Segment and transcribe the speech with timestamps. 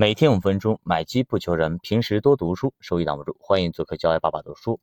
[0.00, 3.36] 每天五分钟，买基不求人，平时多读书，收益挡不住。
[3.40, 4.78] 欢迎做客教爱爸爸读书。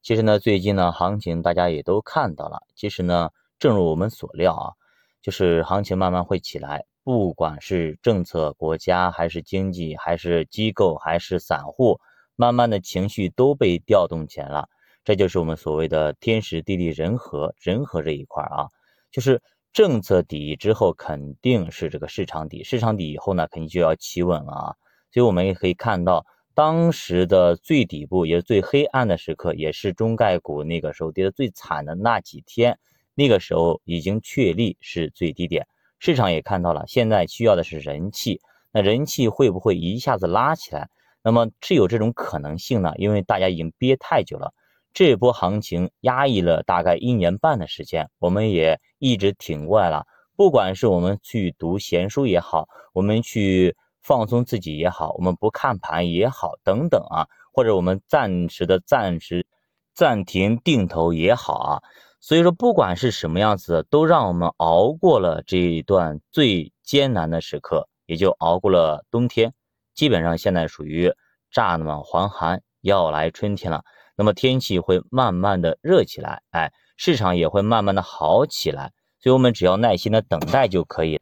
[0.00, 2.62] 其实呢，最近呢，行情大家也都看到了。
[2.74, 4.72] 其实呢，正如我们所料啊，
[5.20, 6.86] 就是行情慢慢会起来。
[7.02, 12.00] 不管是政策、国家，还是经济，还是机构，还是散户，
[12.34, 14.70] 慢慢的情绪都被调动起来了。
[15.04, 18.68] 这就是我们所谓的天时地利人和，人和这一块啊，
[19.10, 19.42] 就是。
[19.74, 24.76] 政策底之后肯定是这个市场底，市场底以后呢，肯定就要企稳了啊。
[25.10, 32.78] 所以我们也可以看到，当时的最底部也是最黑暗的时刻，也是中概股那个时候跌的最惨的那几天，
[33.16, 35.66] 那个时候已经确立是最低点。
[35.98, 40.88] 市场也看到了，现在需要的是人气，那人气会不会一下子拉起来？
[41.20, 42.92] 那么是有这种可能性呢？
[42.96, 44.54] 因为大家已经憋太久了。
[44.94, 50.06] 这波行情压抑了大概一年半的时间，我们也一直挺过来了。
[50.36, 59.46] 不管是我们去读闲书也好，我们去放松自己也好，我们不看盘也好，等等啊，或者我们暂时的暂时
[59.94, 61.82] 暂停定投也好啊，
[62.20, 69.52] 所以说不管是什么样子，都让我们熬过了这一段最艰难的时刻，也就熬过了冬天。
[69.92, 71.12] 基本上现在属于
[71.50, 73.84] 乍暖还寒，要来春天了。
[74.16, 81.20] 那么天气会慢慢的热起来，哎，市场也会慢慢的好起来，所以我们只要耐心的等待就可以。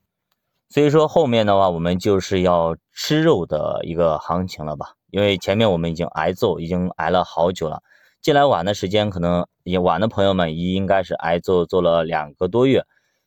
[0.68, 4.94] 所以说后面的话，我们就是要吃肉的一个行情了吧？
[5.10, 7.82] 因为前面我们已经挨揍，已经挨了好久了。
[8.22, 12.82] 进来晚的时间可能也晚的朋友们，应该是挨揍做了两个多月；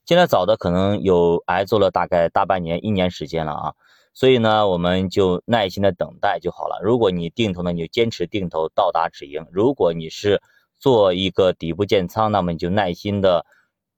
[0.05, 3.73] 进来早的可能有挨揍了大概大半年、一年时间了啊。
[4.15, 6.79] 所以呢，我们就耐心的等待就好了。
[6.81, 10.41] 如果你定投呢，你就坚持定投到达止盈；如果你是
[10.79, 13.45] 做一个底部建仓，那么你就耐心的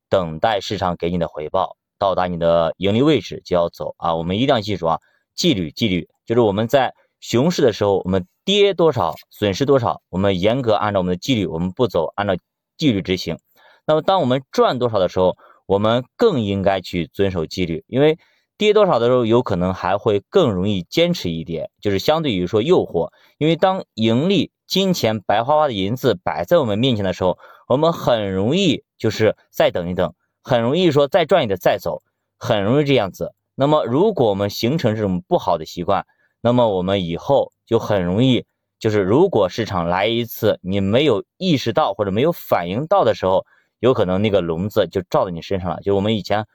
[0.09, 4.15] 等待市场给你的回报，到达你的盈利位置就要走啊。
[4.15, 4.99] 我们一定要记住啊，
[5.35, 12.35] 纪律纪律，就是我们在熊市的时候，我们跌多少损失多少，我们严格按照我们的纪律，我们不走，按照
[12.75, 13.37] 纪律执行。
[13.85, 15.37] 那么当我们赚多少的时候，
[15.67, 18.17] 我们更应该去遵守纪律，因为。
[18.57, 32.01] 跌多少的时候，有可能还会更容易坚持一点，就是相对于说诱惑，因为当盈利、金钱、白花花的银子摆在我们面前的时候，我们很容易就是再等一等，很容易说再赚一点再走，
[32.39, 33.33] 很容易这样子。
[33.53, 36.07] 那么如果我们形成这种不好的习惯，
[36.41, 38.45] 那么我们以后就很容易，
[38.79, 43.45] 就是如果市场来一次，你没有意识到或者没有反应到的时候，
[43.79, 45.81] 有可能那个笼子就罩在你身上了。
[45.81, 46.47] 就我们以前。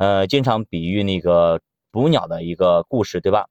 [0.00, 1.60] 呃，经常比喻那个
[1.92, 3.48] 捕鸟的一个故事，对吧？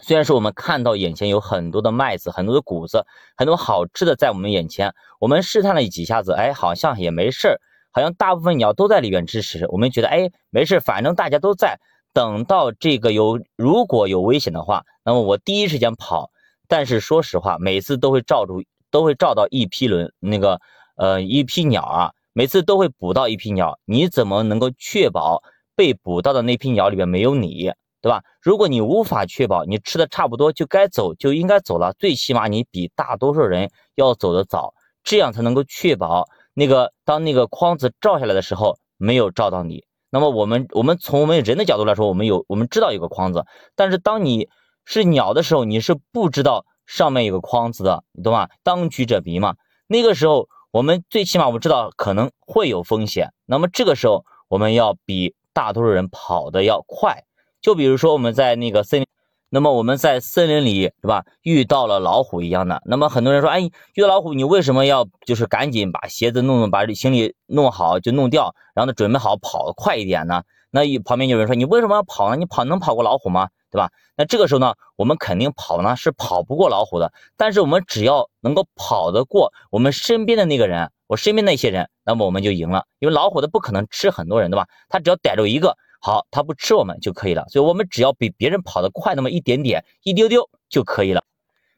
[0.00, 3.04] 虽然说我们看到眼前有很多的麦子、很多的谷子、
[3.36, 7.60] 很多好吃的在我们眼前，我们试探了几下子，哎，好像也没事儿，
[7.90, 11.80] 好像大部分鸟都在里面吃食，我们觉得哎没事，反正大家都在。
[12.12, 16.30] 等到这个有如果有危险的话，那么我第一时间跑。
[16.68, 18.62] 但是说实话，每次都会照住，
[18.92, 20.60] 都会照到一批轮那个
[20.94, 25.42] 呃一批鸟啊，每次都会捕到一批鸟，你怎么能够确保？
[25.74, 28.22] 被捕到的那批鸟里边没有你，对吧？
[28.40, 31.92] 如果你无法确保你吃的差不多就该走，就应该走了。
[31.98, 34.74] 最起码你比大多数人要走得早，
[35.04, 39.84] 这样才能够确保那个当那个筐子照下来的时候没有照到你。
[40.10, 43.46] 那么我们我们从我们人的角度来说，我们有我们知道有个筐子，
[43.76, 44.48] 但是当你
[44.84, 48.48] 是鸟的时候，你是不知道上面有个筐子的，你懂吗？
[48.64, 49.54] 当局者迷嘛。
[49.86, 55.34] 那个时候我们最起码我们知道可能会有风险，那么这个时候我们要比。
[55.52, 57.24] 大多数人跑的要快，
[57.60, 59.06] 就比如说我们在那个森林，
[59.50, 61.24] 那么我们在森林里是吧？
[61.42, 63.60] 遇到了老虎一样的，那么很多人说，哎，
[63.94, 70.42] 遇到老虎你为什么要就是赶紧把鞋子弄弄，把行李弄好就弄掉，然后呢准备好跑得快一点呢？
[70.70, 72.36] 那一旁边有人说，你为什么要跑呢？
[72.36, 73.48] 你跑能跑过老虎吗？
[73.70, 73.90] 对吧？
[74.16, 80.90] 那这个时候呢，我们肯定跑呢是跑不过老虎的，但是我们只要能够跑得过我们身边的那个人。
[81.12, 84.66] 我身边那些人，那么我们就赢了，因为老虎它不可能吃很多人，对吧？
[84.88, 87.44] 它只要逮住一个，好，它不吃我们就可以了。
[87.50, 91.22] 所以，我们只要比别人跑得快那么一点点，一丢丢就可以了。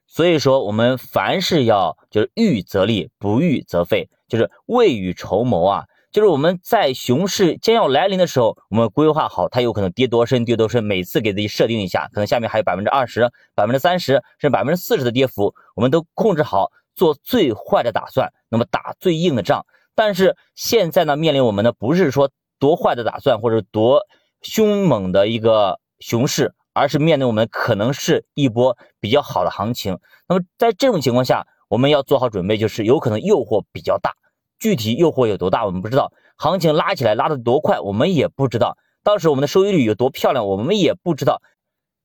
[0.06, 5.84] 所以说，我们凡事要就是预则立，不预则废，就是未雨绸缪啊。
[6.12, 16.70] 就是我们在熊市将要来临的时候，我们规划好它有可能跌多深，跌多深，每次给自己设定一下，可能下面还有百分之二十、百分之三十甚至百分之四十的跌幅，我们都控制好。
[16.94, 19.66] 做最坏的打算，那么打最硬的仗。
[19.94, 24.02] 但是现在呢，面临我们的不是说多坏的打算或者多
[24.42, 29.98] 凶猛的一个熊市，而是面对我们可能是一波比较好的行情。
[30.28, 34.14] 那么在这种情况下，我们要做好准备，就是有可能诱惑比较大。
[34.58, 38.78] 具体诱惑有多大，我们不知道；行情拉起来拉得多快，我们也不知道。
[39.02, 41.42] 当时我们的收益率有多漂亮，我们也不知道。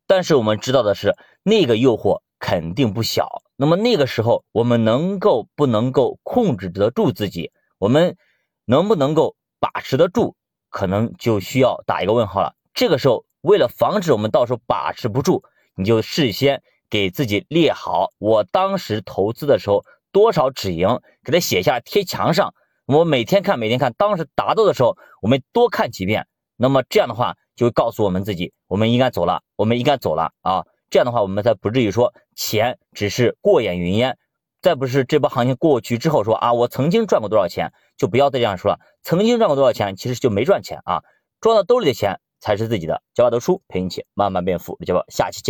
[0.05, 3.41] 但是我们知道的是，那个诱惑肯定不小。
[3.61, 7.51] 那么那个时候，我们能够不能够控制得住自己？
[7.77, 8.15] 我们
[8.63, 10.35] 能不能够把持得住？
[10.69, 12.53] 可能就需要打一个问号了。
[12.73, 15.43] 这个时候，为了防止我们到时候把持不住，
[15.75, 19.83] 你就事先给自己列好，我当时投资的时候
[20.13, 20.87] 多少止盈，
[21.25, 22.53] 给它写下贴墙上。
[22.85, 26.27] 我每天看，每天看，当时达到的时候，我们多看几遍。
[26.55, 30.63] 那么这样的话，就告诉我们自己，我们应该走了，我们应该走了啊。
[30.89, 34.17] 这样的话，我们才不至于说钱只是过眼云烟，
[34.61, 38.79] 再不是这波行情过去之后说啊，我曾经赚过多少钱，就不要再这样说了。
[39.03, 41.03] 曾经赚过多少钱，其实就没赚钱啊，
[41.39, 43.01] 装到兜里的钱才是自己的。
[43.13, 45.47] 教法读书陪你一起慢慢变富，教宝下期见。